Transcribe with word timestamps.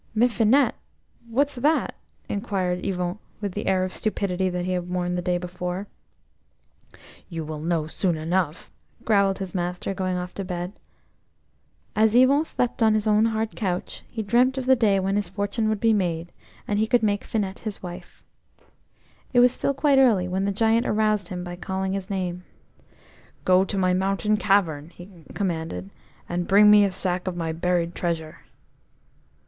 "'Mifinet'–what's 0.15 1.53
that?" 1.53 1.93
inquired 2.27 2.83
Yvon 2.83 3.19
with 3.39 3.51
the 3.51 3.67
air 3.67 3.83
of 3.83 3.93
stupidity 3.93 4.49
that 4.49 4.65
he 4.65 4.71
had 4.71 4.89
worn 4.89 5.13
the 5.13 5.21
day 5.21 5.37
before. 5.37 5.85
"You 7.29 7.45
wil1 7.45 7.63
know 7.65 7.85
soon 7.85 8.17
enough," 8.17 8.71
growled 9.05 9.37
his 9.37 9.53
master, 9.53 9.93
going 9.93 10.17
off 10.17 10.33
to 10.33 10.43
bed. 10.43 10.73
As 11.95 12.15
Yvon 12.15 12.45
slept 12.47 12.81
on 12.81 12.95
his 12.95 13.05
own 13.05 13.25
hard 13.25 13.55
couch, 13.55 14.03
he 14.09 14.23
dreamt 14.23 14.57
of 14.57 14.65
the 14.65 14.75
day 14.75 14.99
when 14.99 15.17
his 15.17 15.29
fortune 15.29 15.69
would 15.69 15.79
be 15.79 15.93
made, 15.93 16.31
and 16.67 16.79
he 16.79 16.87
could 16.87 17.03
make 17.03 17.23
Finette 17.23 17.59
his 17.59 17.83
wife. 17.83 18.23
It 19.33 19.39
was 19.39 19.51
still 19.51 19.75
quite 19.75 19.99
early 19.99 20.27
when 20.27 20.45
the 20.45 20.51
Giant 20.51 20.87
aroused 20.87 21.27
him 21.27 21.43
by 21.43 21.55
calling 21.57 21.93
his 21.93 22.09
name. 22.09 22.43
"Go 23.45 23.63
to 23.65 23.77
my 23.77 23.93
mountain 23.93 24.35
cavern," 24.37 24.89
he 24.89 25.25
commanded, 25.35 25.91
"and 26.27 26.47
bring 26.47 26.71
me 26.71 26.83
a 26.85 26.89
sack 26.89 27.27
of 27.27 27.37
my 27.37 27.51
buried 27.51 27.93
treasure." 27.93 28.39